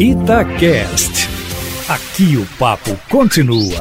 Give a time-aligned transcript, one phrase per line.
[0.00, 1.28] Itacast.
[1.86, 3.78] Aqui o papo continua.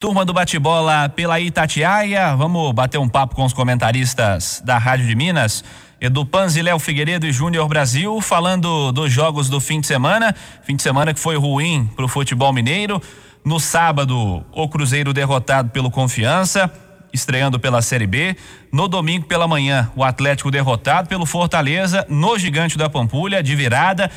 [0.00, 5.14] Turma do bate-bola pela Itatiaia, vamos bater um papo com os comentaristas da Rádio de
[5.14, 5.62] Minas.
[6.00, 10.34] Edu Panzi, Léo Figueiredo e Júnior Brasil, falando dos jogos do fim de semana.
[10.64, 13.00] Fim de semana que foi ruim para o futebol mineiro.
[13.44, 16.68] No sábado, o Cruzeiro derrotado pelo Confiança,
[17.12, 18.36] estreando pela Série B.
[18.72, 24.10] No domingo pela manhã, o Atlético derrotado pelo Fortaleza, no Gigante da Pampulha, de virada.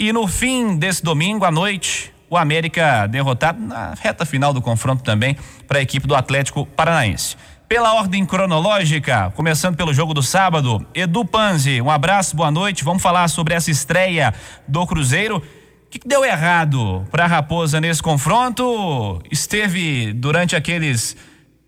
[0.00, 5.04] E no fim desse domingo à noite, o América derrotado na reta final do confronto
[5.04, 5.36] também
[5.68, 7.36] para a equipe do Atlético Paranaense.
[7.68, 12.82] Pela ordem cronológica, começando pelo jogo do sábado, Edu Panzi, um abraço, boa noite.
[12.82, 14.32] Vamos falar sobre essa estreia
[14.66, 15.36] do Cruzeiro.
[15.36, 15.42] O
[15.90, 19.20] que, que deu errado para a Raposa nesse confronto?
[19.30, 21.14] Esteve durante aqueles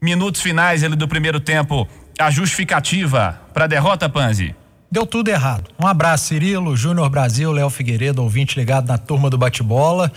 [0.01, 1.87] minutos finais do primeiro tempo
[2.19, 4.57] a justificativa para a derrota, Panzi?
[4.93, 5.71] Deu tudo errado.
[5.81, 10.13] Um abraço, Cirilo, Júnior Brasil, Léo Figueiredo, ouvinte ligado na turma do bate-bola.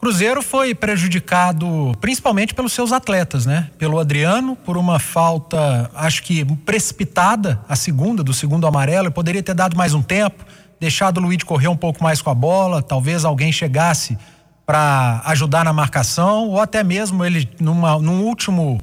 [0.00, 3.70] Cruzeiro foi prejudicado principalmente pelos seus atletas, né?
[3.78, 9.08] Pelo Adriano, por uma falta, acho que precipitada, a segunda, do segundo amarelo.
[9.12, 10.44] poderia ter dado mais um tempo,
[10.80, 14.18] deixado o Luiz correr um pouco mais com a bola, talvez alguém chegasse
[14.66, 18.80] para ajudar na marcação, ou até mesmo ele, numa, num último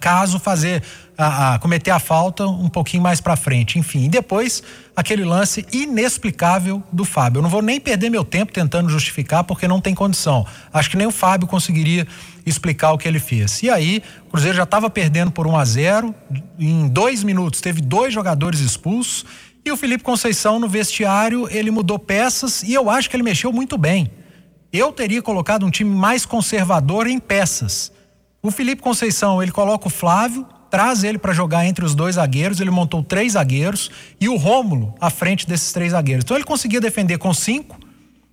[0.00, 0.82] caso fazer
[1.16, 4.04] a, a, cometer a falta um pouquinho mais para frente, enfim.
[4.04, 4.62] E depois
[4.94, 7.38] aquele lance inexplicável do Fábio.
[7.38, 10.46] Eu não vou nem perder meu tempo tentando justificar porque não tem condição.
[10.72, 12.06] Acho que nem o Fábio conseguiria
[12.46, 13.62] explicar o que ele fez.
[13.62, 16.14] E aí, o Cruzeiro já estava perdendo por 1 a 0
[16.58, 19.24] em dois minutos teve dois jogadores expulsos
[19.64, 23.52] e o Felipe Conceição no vestiário ele mudou peças e eu acho que ele mexeu
[23.52, 24.10] muito bem.
[24.72, 27.92] Eu teria colocado um time mais conservador em peças
[28.40, 32.60] o Felipe Conceição, ele coloca o Flávio, traz ele para jogar entre os dois zagueiros,
[32.60, 36.24] ele montou três zagueiros e o Rômulo à frente desses três zagueiros.
[36.24, 37.78] Então ele conseguia defender com cinco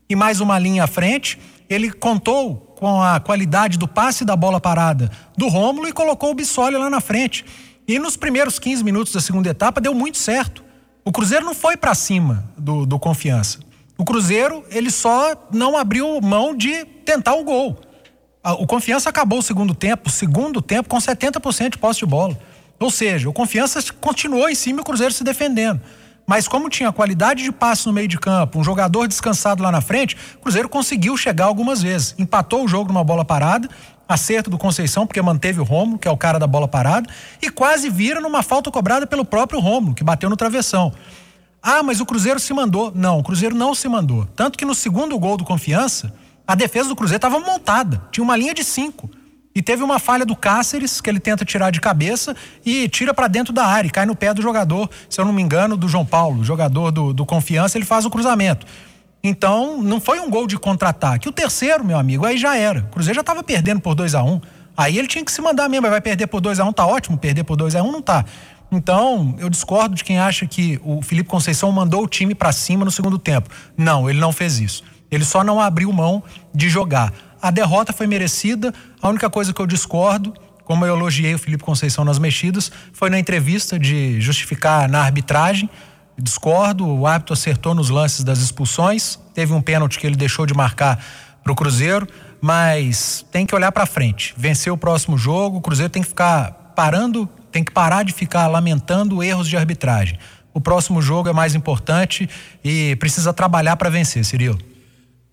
[0.07, 1.39] e mais uma linha à frente.
[1.67, 6.35] Ele contou com a qualidade do passe da bola parada do Rômulo e colocou o
[6.35, 7.43] Bissoli lá na frente.
[7.87, 10.63] E nos primeiros 15 minutos da segunda etapa deu muito certo.
[11.03, 13.59] O Cruzeiro não foi para cima do, do Confiança.
[13.97, 17.79] O Cruzeiro, ele só não abriu mão de tentar o gol
[18.53, 22.37] o Confiança acabou o segundo tempo, segundo tempo com 70% de posse de bola.
[22.79, 25.81] Ou seja, o Confiança continuou em cima e o Cruzeiro se defendendo.
[26.27, 29.81] Mas como tinha qualidade de passe no meio de campo, um jogador descansado lá na
[29.81, 32.15] frente, o Cruzeiro conseguiu chegar algumas vezes.
[32.17, 33.69] Empatou o jogo numa bola parada,
[34.07, 37.09] acerto do Conceição, porque manteve o Romulo, que é o cara da bola parada,
[37.41, 40.91] e quase vira numa falta cobrada pelo próprio Romulo, que bateu no travessão.
[41.61, 42.91] Ah, mas o Cruzeiro se mandou.
[42.93, 44.27] Não, o Cruzeiro não se mandou.
[44.35, 46.13] Tanto que no segundo gol do Confiança,
[46.47, 49.09] a defesa do Cruzeiro estava montada, tinha uma linha de cinco.
[49.53, 52.35] E teve uma falha do Cáceres, que ele tenta tirar de cabeça
[52.65, 55.41] e tira para dentro da área, cai no pé do jogador, se eu não me
[55.41, 58.65] engano, do João Paulo, jogador do, do Confiança, ele faz o cruzamento.
[59.23, 61.29] Então, não foi um gol de contra-ataque.
[61.29, 62.81] O terceiro, meu amigo, aí já era.
[62.81, 64.41] O Cruzeiro já estava perdendo por 2 a 1 um.
[64.75, 66.85] Aí ele tinha que se mandar mesmo, vai perder por 2 a 1 um, tá
[66.85, 68.25] ótimo, perder por 2 a 1 um, não tá.
[68.71, 72.83] Então, eu discordo de quem acha que o Felipe Conceição mandou o time para cima
[72.83, 73.49] no segundo tempo.
[73.77, 74.83] Não, ele não fez isso.
[75.11, 76.23] Ele só não abriu mão
[76.53, 77.13] de jogar.
[77.41, 78.73] A derrota foi merecida.
[79.01, 80.33] A única coisa que eu discordo,
[80.63, 85.69] como eu elogiei o Felipe Conceição nas mexidas, foi na entrevista de justificar na arbitragem.
[86.17, 89.19] Discordo, o árbitro acertou nos lances das expulsões.
[89.33, 91.03] Teve um pênalti que ele deixou de marcar
[91.43, 92.07] para o Cruzeiro,
[92.41, 94.33] mas tem que olhar para frente.
[94.35, 98.47] Vencer o próximo jogo, o Cruzeiro tem que ficar parando, tem que parar de ficar
[98.47, 100.17] lamentando erros de arbitragem.
[100.53, 102.29] O próximo jogo é mais importante
[102.63, 104.57] e precisa trabalhar para vencer, Cirilo.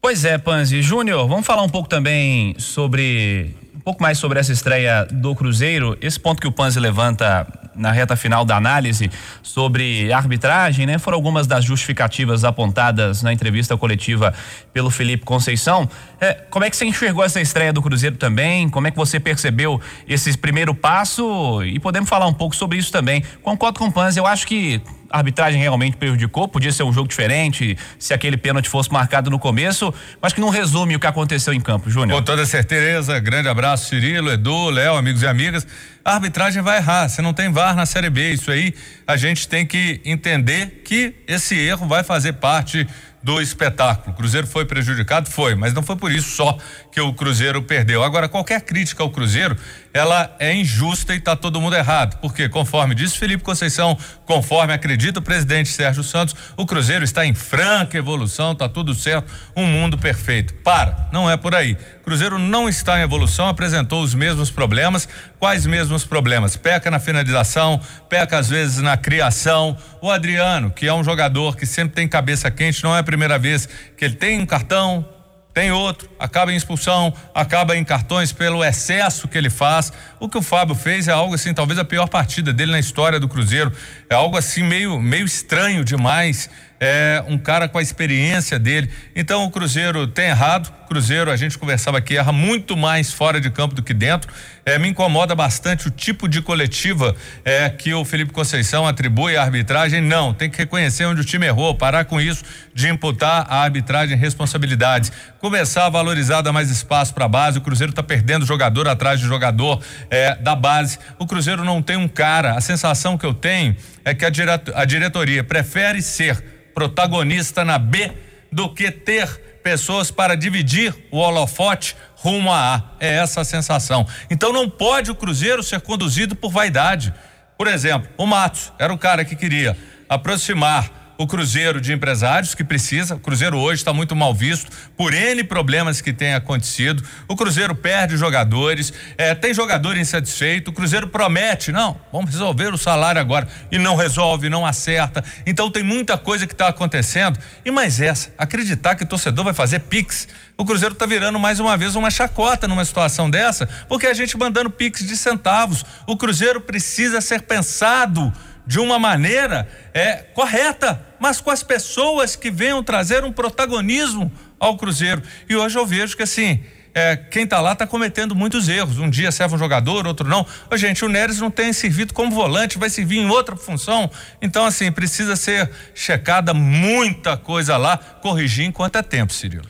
[0.04, 0.82] Pois é, Panzi.
[0.82, 3.54] Júnior, vamos falar um pouco também sobre.
[3.72, 5.96] Um pouco mais sobre essa estreia do Cruzeiro.
[6.00, 9.08] Esse ponto que o Panzi levanta na reta final da análise
[9.44, 10.98] sobre arbitragem, né?
[10.98, 14.34] Foram algumas das justificativas apontadas na entrevista coletiva
[14.72, 15.88] pelo Felipe Conceição.
[16.20, 18.68] É, como é que você enxergou essa estreia do Cruzeiro também?
[18.68, 21.62] Como é que você percebeu esse primeiro passo?
[21.64, 23.22] E podemos falar um pouco sobre isso também.
[23.40, 27.06] Concordo com o Panzi, eu acho que a arbitragem realmente prejudicou, podia ser um jogo
[27.06, 31.52] diferente se aquele pênalti fosse marcado no começo, mas que não resume o que aconteceu
[31.52, 32.18] em campo, Júnior.
[32.18, 35.66] Com toda certeza, grande abraço, Cirilo, Edu, Léo, amigos e amigas.
[36.04, 38.74] A arbitragem vai errar, você não tem VAR na Série B, isso aí
[39.06, 42.88] a gente tem que entender que esse erro vai fazer parte
[43.22, 44.12] do espetáculo.
[44.12, 45.30] O Cruzeiro foi prejudicado?
[45.30, 46.58] Foi, mas não foi por isso só
[46.90, 48.02] que o Cruzeiro perdeu.
[48.02, 49.56] Agora, qualquer crítica ao Cruzeiro,
[49.94, 52.18] ela é injusta e está todo mundo errado.
[52.20, 53.96] Porque, conforme disse Felipe Conceição,
[54.26, 59.32] conforme acredita o presidente Sérgio Santos, o Cruzeiro está em franca evolução, está tudo certo,
[59.56, 60.54] um mundo perfeito.
[60.54, 61.76] Para, não é por aí.
[62.04, 65.08] Cruzeiro não está em evolução, apresentou os mesmos problemas.
[65.38, 66.56] Quais mesmos problemas?
[66.56, 69.76] Peca na finalização, peca às vezes na criação.
[70.00, 73.68] O Adriano, que é um jogador que sempre tem cabeça quente, não é primeira vez
[73.94, 75.06] que ele tem um cartão,
[75.52, 79.92] tem outro, acaba em expulsão, acaba em cartões pelo excesso que ele faz.
[80.18, 83.20] O que o Fábio fez é algo assim, talvez a pior partida dele na história
[83.20, 83.70] do Cruzeiro.
[84.08, 86.48] É algo assim meio, meio estranho demais
[86.84, 88.90] é um cara com a experiência dele.
[89.14, 90.68] Então o Cruzeiro tem errado.
[90.88, 94.30] Cruzeiro, a gente conversava aqui, erra muito mais fora de campo do que dentro.
[94.66, 99.42] É, me incomoda bastante o tipo de coletiva é, que o Felipe Conceição atribui à
[99.42, 100.00] arbitragem.
[100.00, 102.44] Não, tem que reconhecer onde o time errou, parar com isso
[102.74, 105.10] de imputar a arbitragem responsabilidades.
[105.38, 107.58] Começar a valorizar, dar mais espaço para a base.
[107.58, 109.80] O Cruzeiro está perdendo jogador atrás de jogador
[110.10, 110.98] é, da base.
[111.18, 112.54] O Cruzeiro não tem um cara.
[112.56, 116.42] A sensação que eu tenho é que a, diretoria prefere ser
[116.74, 118.12] protagonista na B
[118.50, 122.82] do que ter pessoas para dividir o holofote rumo a A.
[123.00, 124.06] É essa a sensação.
[124.30, 127.12] Então não pode o Cruzeiro ser conduzido por vaidade.
[127.56, 129.76] Por exemplo, o Matos era o cara que queria
[130.08, 133.14] aproximar o Cruzeiro de empresários que precisa.
[133.14, 137.02] O Cruzeiro hoje está muito mal visto por N problemas que tem acontecido.
[137.28, 140.70] O Cruzeiro perde jogadores, é, tem jogador insatisfeito.
[140.70, 143.46] O Cruzeiro promete, não, vamos resolver o salário agora.
[143.70, 145.24] E não resolve, não acerta.
[145.46, 147.38] Então tem muita coisa que está acontecendo.
[147.64, 150.28] E mais essa, acreditar que o torcedor vai fazer pix.
[150.56, 154.36] O Cruzeiro está virando mais uma vez uma chacota numa situação dessa, porque a gente
[154.36, 155.84] mandando pix de centavos.
[156.06, 158.32] O Cruzeiro precisa ser pensado
[158.66, 164.76] de uma maneira é, correta, mas com as pessoas que venham trazer um protagonismo ao
[164.76, 165.22] Cruzeiro.
[165.48, 166.60] E hoje eu vejo que assim.
[166.94, 168.98] É, quem está lá está cometendo muitos erros.
[168.98, 170.46] Um dia serve um jogador, outro não.
[170.70, 174.10] Ô, gente, o Neres não tem servido como volante, vai servir em outra função.
[174.42, 179.64] Então, assim, precisa ser checada muita coisa lá, corrigir enquanto é tempo, Cirilo.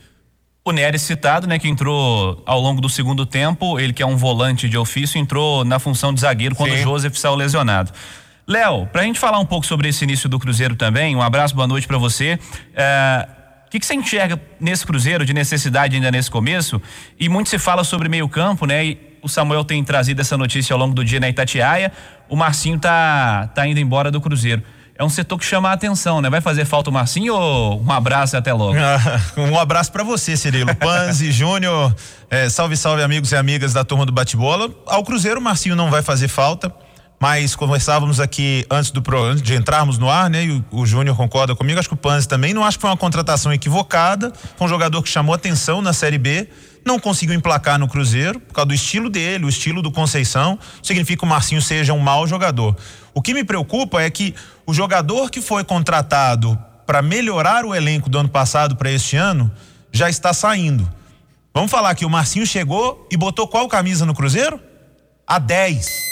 [0.65, 4.17] O Neres citado, né, que entrou ao longo do segundo tempo, ele que é um
[4.17, 6.81] volante de ofício, entrou na função de zagueiro quando Sim.
[6.81, 7.93] o Joseph saiu lesionado.
[8.47, 11.55] Léo, para a gente falar um pouco sobre esse início do Cruzeiro também, um abraço,
[11.55, 12.39] boa noite para você.
[12.75, 13.29] É,
[13.67, 16.83] o que, que, você enxerga nesse Cruzeiro de necessidade ainda nesse começo?
[17.19, 18.85] E muito se fala sobre meio campo, né?
[18.85, 21.93] E o Samuel tem trazido essa notícia ao longo do dia na Itatiaia.
[22.29, 24.63] O Marcinho tá, tá indo embora do Cruzeiro.
[24.99, 26.29] É um setor que chama a atenção, né?
[26.29, 28.77] Vai fazer falta o Marcinho ou um abraço e até logo?
[29.39, 30.75] um abraço para você, Cirilo.
[30.75, 31.95] Panzi, Júnior,
[32.29, 34.69] é, salve, salve amigos e amigas da turma do bate-bola.
[34.87, 36.73] Ao Cruzeiro, o Marcinho não vai fazer falta
[37.23, 40.45] mas conversávamos aqui antes do antes de entrarmos no ar, né?
[40.45, 42.91] E o, o Júnior concorda comigo, acho que o Panzi também, não acho que foi
[42.91, 46.49] uma contratação equivocada, foi um jogador que chamou atenção na Série B,
[46.85, 51.21] não conseguiu emplacar no Cruzeiro, por causa do estilo dele, o estilo do Conceição, significa
[51.21, 52.77] que o Marcinho seja um mau jogador.
[53.15, 54.35] O que me preocupa é que
[54.67, 59.49] o jogador que foi contratado para melhorar o elenco do ano passado para este ano
[59.93, 60.93] já está saindo.
[61.55, 64.59] Vamos falar que o Marcinho chegou e botou qual camisa no Cruzeiro?
[65.25, 66.12] A 10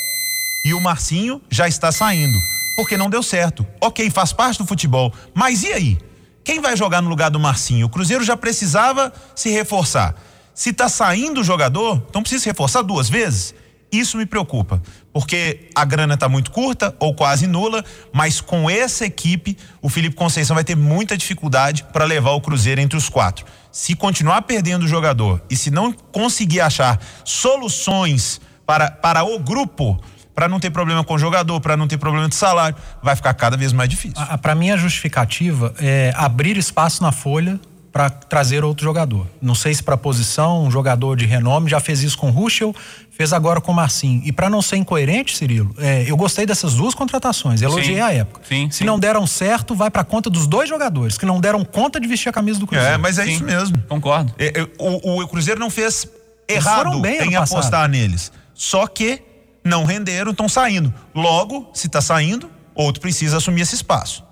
[0.65, 2.39] e o Marcinho já está saindo,
[2.77, 3.67] porque não deu certo.
[3.81, 5.99] Ok, faz parte do futebol, mas e aí?
[6.43, 7.87] Quem vai jogar no lugar do Marcinho?
[7.87, 10.15] O Cruzeiro já precisava se reforçar.
[10.55, 13.55] Se está saindo o jogador, então precisa se reforçar duas vezes?
[13.93, 14.81] Isso me preocupa,
[15.13, 20.15] porque a grana está muito curta ou quase nula, mas com essa equipe, o Felipe
[20.15, 23.45] Conceição vai ter muita dificuldade para levar o Cruzeiro entre os quatro.
[23.73, 30.01] Se continuar perdendo o jogador e se não conseguir achar soluções para, para o grupo,
[30.41, 33.35] para não ter problema com o jogador, para não ter problema de salário, vai ficar
[33.35, 34.17] cada vez mais difícil.
[34.41, 37.61] Para mim a justificativa é abrir espaço na folha
[37.93, 39.27] para trazer outro jogador.
[39.43, 42.75] Não sei se para posição, um jogador de renome já fez isso com o Ruschel,
[43.11, 44.23] fez agora com o Marcinho.
[44.25, 48.11] E para não ser incoerente, Cirilo, é, eu gostei dessas duas contratações, elogiei sim, a
[48.11, 48.41] época.
[48.49, 48.85] Sim, se sim.
[48.85, 52.31] não deram certo, vai para conta dos dois jogadores que não deram conta de vestir
[52.31, 52.95] a camisa do Cruzeiro.
[52.95, 53.77] É, mas é isso mesmo.
[53.87, 54.35] Concordo.
[54.39, 56.09] É, é, o, o, Cruzeiro não fez
[56.49, 58.33] errado em apostar neles.
[58.55, 59.29] Só que
[59.65, 60.93] não renderam, estão saindo.
[61.15, 64.25] Logo, se está saindo, outro precisa assumir esse espaço.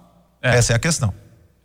[0.43, 0.57] É.
[0.57, 1.13] Essa é a questão.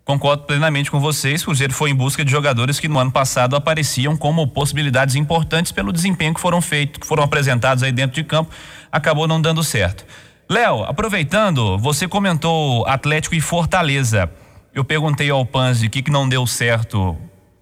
[0.06, 1.42] Concordo plenamente com vocês.
[1.42, 5.72] O Cruzeiro foi em busca de jogadores que no ano passado apareciam como possibilidades importantes
[5.72, 8.52] pelo desempenho que foram feitos, que foram apresentados aí dentro de campo.
[8.92, 10.06] Acabou não dando certo.
[10.50, 14.30] Léo, aproveitando, você comentou Atlético e Fortaleza.
[14.76, 17.18] Eu perguntei ao Panzi o que, que não deu certo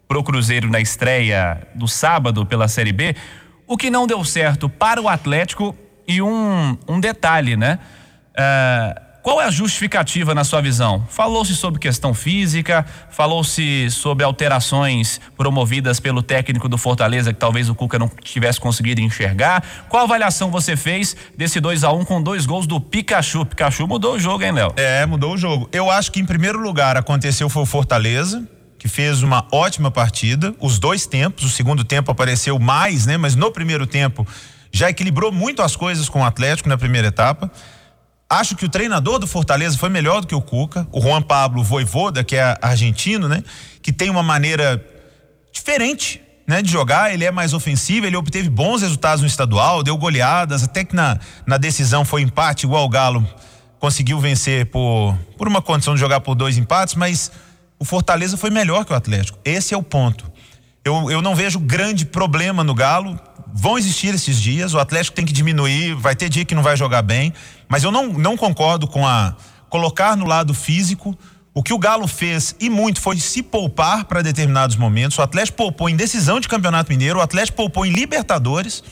[0.08, 3.16] pro Cruzeiro na estreia do sábado pela Série B.
[3.68, 5.76] O que não deu certo para o Atlético
[6.12, 7.80] e um, um detalhe, né?
[8.38, 11.06] É, qual é a justificativa na sua visão?
[11.08, 17.76] Falou-se sobre questão física, falou-se sobre alterações promovidas pelo técnico do Fortaleza que talvez o
[17.76, 19.64] Cuca não tivesse conseguido enxergar.
[19.88, 23.46] Qual avaliação você fez desse 2 a 1 um com dois gols do Pikachu?
[23.46, 24.74] Pikachu mudou o jogo, hein, Léo?
[24.76, 25.70] É, mudou o jogo.
[25.72, 28.44] Eu acho que em primeiro lugar aconteceu foi o Fortaleza,
[28.80, 33.36] que fez uma ótima partida, os dois tempos, o segundo tempo apareceu mais, né, mas
[33.36, 34.26] no primeiro tempo
[34.72, 37.52] já equilibrou muito as coisas com o Atlético na primeira etapa.
[38.30, 41.64] Acho que o treinador do Fortaleza foi melhor do que o Cuca, o Juan Pablo
[41.64, 43.44] Voivoda, que é argentino, né?
[43.82, 44.84] Que tem uma maneira
[45.52, 49.98] diferente, né, de jogar, ele é mais ofensivo, ele obteve bons resultados no estadual, deu
[49.98, 53.28] goleadas, até que na, na decisão foi empate, igual o Galo
[53.80, 57.32] conseguiu vencer por, por uma condição de jogar por dois empates, mas
[57.80, 59.40] o Fortaleza foi melhor que o Atlético.
[59.44, 60.31] Esse é o ponto.
[60.84, 63.20] Eu, eu não vejo grande problema no Galo.
[63.54, 66.78] Vão existir esses dias, o Atlético tem que diminuir, vai ter dia que não vai
[66.78, 67.34] jogar bem,
[67.68, 69.36] mas eu não, não concordo com a
[69.70, 71.18] colocar no lado físico.
[71.54, 75.18] O que o Galo fez e muito foi se poupar para determinados momentos.
[75.18, 78.84] O Atlético poupou em decisão de Campeonato Mineiro, o Atlético poupou em Libertadores.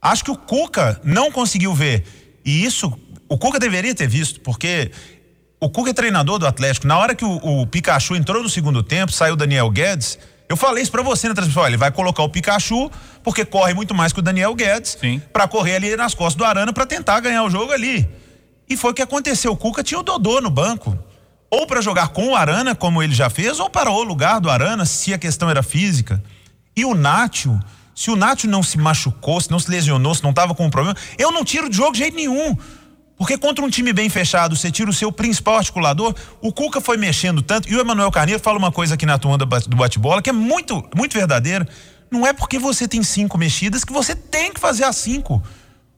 [0.00, 2.04] Acho que o Cuca não conseguiu ver.
[2.44, 2.96] E isso
[3.28, 4.92] o Cuca deveria ter visto, porque
[5.60, 6.86] o Cuca é treinador do Atlético.
[6.86, 10.18] Na hora que o, o Pikachu entrou no segundo tempo, saiu Daniel Guedes.
[10.48, 11.62] Eu falei isso para você na transmissão.
[11.62, 12.90] Olha, ele vai colocar o Pikachu,
[13.22, 14.96] porque corre muito mais que o Daniel Guedes,
[15.32, 18.08] para correr ali nas costas do Arana para tentar ganhar o jogo ali.
[18.68, 19.52] E foi o que aconteceu.
[19.52, 20.98] O Cuca tinha o Dodô no banco.
[21.50, 24.50] Ou para jogar com o Arana, como ele já fez, ou para o lugar do
[24.50, 26.22] Arana, se a questão era física.
[26.76, 27.58] E o Nátio,
[27.94, 30.70] se o Nátio não se machucou, se não se lesionou, se não estava com um
[30.70, 32.56] problema, eu não tiro de jogo de jeito nenhum.
[33.18, 36.14] Porque contra um time bem fechado, você tira o seu principal articulador.
[36.40, 37.68] O Cuca foi mexendo tanto.
[37.68, 40.88] E o Emanuel Carneiro fala uma coisa aqui na turma do bate-bola que é muito,
[40.94, 41.66] muito verdadeira.
[42.10, 45.42] Não é porque você tem cinco mexidas que você tem que fazer as cinco.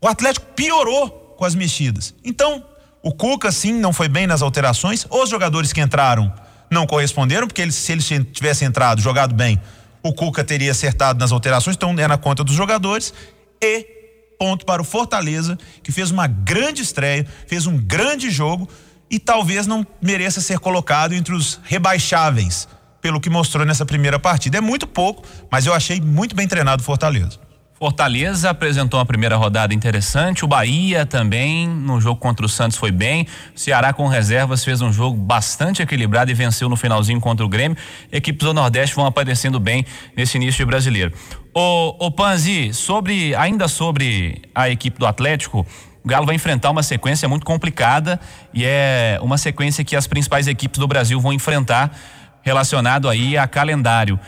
[0.01, 2.15] O Atlético piorou com as mexidas.
[2.25, 2.65] Então,
[3.03, 5.07] o Cuca, sim, não foi bem nas alterações.
[5.11, 6.33] Os jogadores que entraram
[6.71, 9.61] não corresponderam, porque eles, se eles tivessem entrado, jogado bem,
[10.03, 13.13] o Cuca teria acertado nas alterações, então é na conta dos jogadores.
[13.61, 14.00] E
[14.41, 18.67] ponto para o Fortaleza, que fez uma grande estreia, fez um grande jogo
[19.11, 22.67] e talvez não mereça ser colocado entre os rebaixáveis,
[23.03, 24.57] pelo que mostrou nessa primeira partida.
[24.57, 27.39] É muito pouco, mas eu achei muito bem treinado o Fortaleza.
[27.81, 30.45] Fortaleza apresentou uma primeira rodada interessante.
[30.45, 33.27] O Bahia também, no jogo contra o Santos, foi bem.
[33.57, 37.49] O Ceará com reservas fez um jogo bastante equilibrado e venceu no finalzinho contra o
[37.49, 37.79] Grêmio.
[38.13, 41.15] Equipes do Nordeste vão aparecendo bem nesse início de brasileiro.
[41.55, 45.67] O, o Panzi, sobre, ainda sobre a equipe do Atlético,
[46.05, 48.21] o Galo vai enfrentar uma sequência muito complicada
[48.53, 51.97] e é uma sequência que as principais equipes do Brasil vão enfrentar
[52.43, 54.21] relacionado aí a calendário.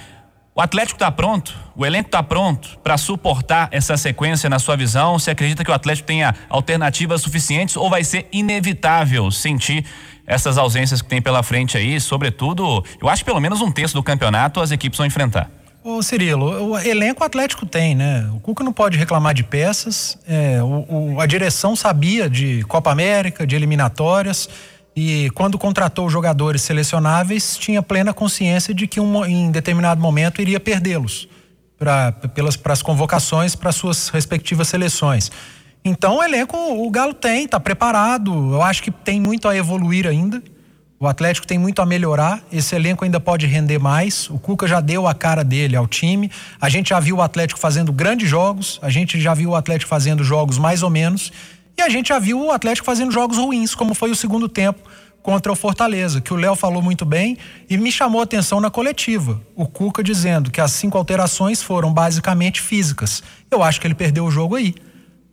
[0.55, 1.59] O Atlético está pronto?
[1.75, 5.19] O elenco está pronto para suportar essa sequência na sua visão?
[5.19, 9.87] Você acredita que o Atlético tenha alternativas suficientes ou vai ser inevitável sentir
[10.27, 11.99] essas ausências que tem pela frente aí?
[11.99, 15.51] Sobretudo, eu acho que pelo menos um terço do campeonato as equipes vão enfrentar.
[15.83, 18.31] Ô Cirilo, o elenco Atlético tem, né?
[18.35, 20.19] O Cuca não pode reclamar de peças.
[20.29, 24.51] É, o, o, a direção sabia de Copa América, de eliminatórias
[24.95, 30.61] e quando contratou jogadores selecionáveis, tinha plena consciência de que um, em determinado momento iria
[30.61, 31.29] perdê-los
[31.79, 32.15] para
[32.73, 35.33] as convocações para suas respectivas seleções.
[35.85, 38.33] Então o elenco, o Galo tem, está preparado.
[38.53, 40.43] Eu acho que tem muito a evoluir ainda.
[41.01, 42.41] O Atlético tem muito a melhorar.
[42.53, 44.31] Esse elenco ainda pode render mais.
[44.31, 46.31] O Cuca já deu a cara dele ao time.
[46.61, 48.79] A gente já viu o Atlético fazendo grandes jogos.
[48.81, 51.33] A gente já viu o Atlético fazendo jogos mais ou menos.
[51.83, 54.89] A gente já viu o Atlético fazendo jogos ruins, como foi o segundo tempo
[55.21, 57.37] contra o Fortaleza, que o Léo falou muito bem
[57.69, 59.41] e me chamou a atenção na coletiva.
[59.57, 63.21] O Cuca dizendo que as cinco alterações foram basicamente físicas.
[63.51, 64.77] Eu acho que ele perdeu o jogo aí.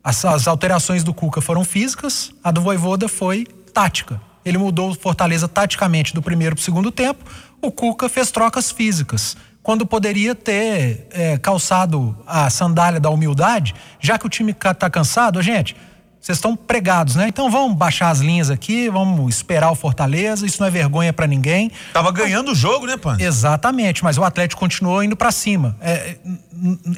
[0.02, 4.20] As, as alterações do Cuca foram físicas, a do Voivoda foi tática.
[4.44, 7.24] Ele mudou o Fortaleza taticamente do primeiro para o segundo tempo.
[7.62, 14.18] O Cuca fez trocas físicas quando poderia ter é, calçado a sandália da humildade, já
[14.18, 15.76] que o time está cansado, gente
[16.20, 17.28] vocês estão pregados, né?
[17.28, 21.26] Então vamos baixar as linhas aqui, vamos esperar o Fortaleza, isso não é vergonha para
[21.26, 21.70] ninguém.
[21.94, 23.16] Tava ganhando o jogo, né, Pan?
[23.18, 25.74] Exatamente, mas o Atlético continuou indo para cima.
[25.80, 26.16] É,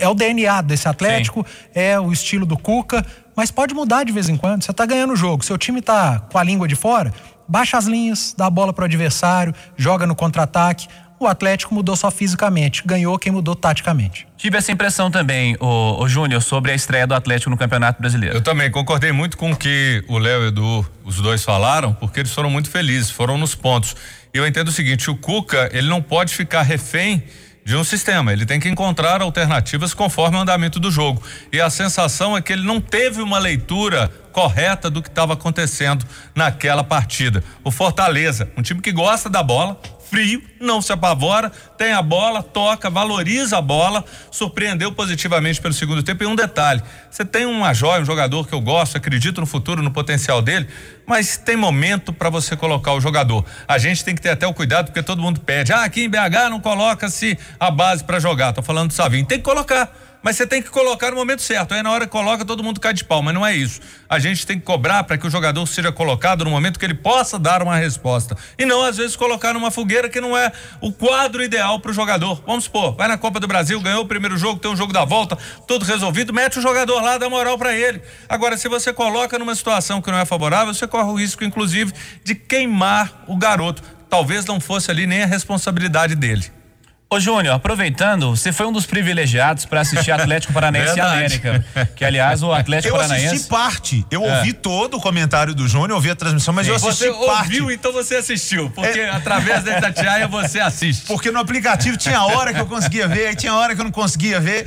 [0.01, 1.71] é, o DNA desse Atlético, Sim.
[1.73, 4.65] é o estilo do Cuca, mas pode mudar de vez em quando.
[4.65, 7.15] Você tá ganhando o jogo, seu time tá com a língua de fora,
[7.47, 10.89] baixa as linhas, dá a bola pro adversário, joga no contra-ataque
[11.23, 14.27] o Atlético mudou só fisicamente, ganhou quem mudou taticamente.
[14.37, 18.37] Tive essa impressão também, o, o Júnior, sobre a estreia do Atlético no Campeonato Brasileiro.
[18.37, 21.93] Eu também concordei muito com o que o Léo e o Edu, os dois falaram,
[21.95, 23.97] porque eles foram muito felizes, foram nos pontos.
[24.35, 27.23] E eu entendo o seguinte, o Cuca, ele não pode ficar refém
[27.65, 28.33] de um sistema.
[28.33, 31.23] Ele tem que encontrar alternativas conforme o andamento do jogo.
[31.53, 36.05] E a sensação é que ele não teve uma leitura correta do que estava acontecendo
[36.35, 37.45] naquela partida.
[37.63, 39.81] O Fortaleza, um time que gosta da bola,
[40.13, 46.03] frio, não se apavora, tem a bola, toca, valoriza a bola, surpreendeu positivamente pelo segundo
[46.03, 46.23] tempo.
[46.23, 49.83] E um detalhe: você tem uma joia, um jogador que eu gosto, acredito no futuro,
[49.83, 50.69] no potencial dele,
[51.07, 53.43] mas tem momento para você colocar o jogador.
[53.67, 56.11] A gente tem que ter até o cuidado, porque todo mundo pede, ah, aqui em
[56.11, 58.53] BH não coloca-se a base para jogar.
[58.53, 59.91] Tô falando do Savinho, tem que colocar
[60.23, 61.75] mas você tem que colocar no momento certo.
[61.75, 63.81] Aí na hora que coloca, todo mundo cai de pau, mas não é isso.
[64.09, 66.95] A gente tem que cobrar para que o jogador seja colocado no momento que ele
[66.95, 68.37] possa dar uma resposta.
[68.57, 71.95] E não, às vezes, colocar numa fogueira que não é o quadro ideal para o
[71.95, 72.43] jogador.
[72.47, 75.05] Vamos supor, vai na Copa do Brasil, ganhou o primeiro jogo, tem um jogo da
[75.05, 75.37] volta,
[75.67, 78.01] tudo resolvido, mete o jogador lá, dá moral para ele.
[78.29, 81.93] Agora, se você coloca numa situação que não é favorável, você corre o risco, inclusive,
[82.23, 83.83] de queimar o garoto.
[84.09, 86.62] Talvez não fosse ali nem a responsabilidade dele.
[87.13, 91.63] Ô Júnior, aproveitando, você foi um dos privilegiados para assistir Atlético Paranaense e América.
[91.95, 93.27] Que aliás o Atlético eu Paranaense.
[93.27, 94.07] Eu assisti parte.
[94.11, 94.39] Eu é.
[94.39, 96.73] ouvi todo o comentário do Júnior, ouvi a transmissão, mas Sim.
[96.73, 97.61] eu assisti você parte.
[97.61, 98.71] ouviu, então você assistiu.
[98.71, 99.11] Porque é.
[99.11, 101.05] através da Itatiaia você assiste.
[101.07, 103.93] Porque no aplicativo tinha hora que eu conseguia ver, aí tinha hora que eu não
[103.93, 104.67] conseguia ver.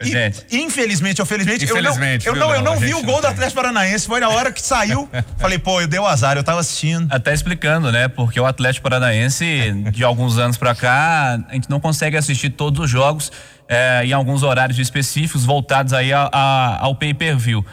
[0.00, 0.44] Gente.
[0.50, 3.56] Infelizmente ou felizmente, Infelizmente, eu não, eu não, eu não vi o gol do Atlético
[3.56, 4.06] Paranaense.
[4.06, 5.08] Foi na hora que saiu.
[5.38, 7.06] falei, pô, eu dei o azar, eu tava assistindo.
[7.12, 8.08] Até explicando, né?
[8.08, 12.84] Porque o Atlético Paranaense, de alguns anos pra cá, a gente não consegue assistir todos
[12.84, 13.30] os jogos
[13.68, 17.64] é, em alguns horários específicos voltados aí a, a, ao pay-per-view.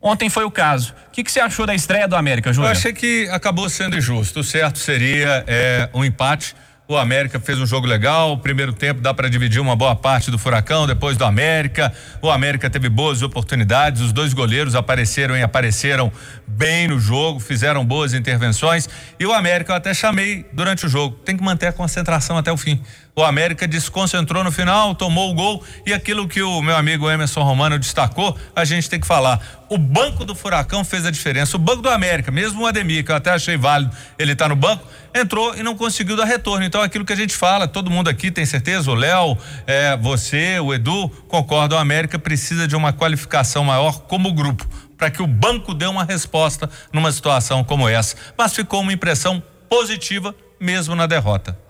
[0.00, 0.94] Ontem foi o caso.
[1.08, 2.72] O que, que, você achou da estreia do América, Júnior?
[2.72, 4.40] Eu achei que acabou sendo injusto.
[4.40, 6.54] O certo seria é, um empate
[6.88, 8.32] o América fez um jogo legal.
[8.32, 11.92] O primeiro tempo dá para dividir uma boa parte do Furacão, depois do América.
[12.22, 14.00] O América teve boas oportunidades.
[14.00, 16.10] Os dois goleiros apareceram e apareceram
[16.46, 18.88] bem no jogo, fizeram boas intervenções.
[19.20, 21.14] E o América eu até chamei durante o jogo.
[21.26, 22.82] Tem que manter a concentração até o fim.
[23.18, 27.42] O América desconcentrou no final, tomou o gol e aquilo que o meu amigo Emerson
[27.42, 29.64] Romano destacou, a gente tem que falar.
[29.68, 31.56] O banco do Furacão fez a diferença.
[31.56, 34.54] O banco do América, mesmo o Ademir, que eu até achei válido, ele tá no
[34.54, 36.64] banco, entrou e não conseguiu dar retorno.
[36.64, 40.60] Então, aquilo que a gente fala, todo mundo aqui tem certeza, o Léo, é, você,
[40.60, 44.64] o Edu, concorda, o América precisa de uma qualificação maior como grupo,
[44.96, 48.14] para que o banco dê uma resposta numa situação como essa.
[48.38, 51.66] Mas ficou uma impressão positiva mesmo na derrota.